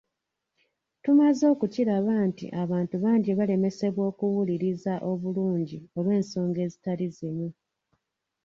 [1.03, 7.47] Tumaze okukiraba nti abantu bangi balemesebwa okuwuliriza obulungi olw’ensonga ezitali zimu.